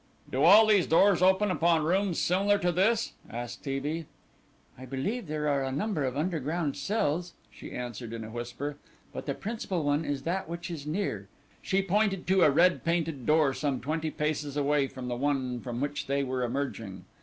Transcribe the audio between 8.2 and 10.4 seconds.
a whisper, "but the principal one is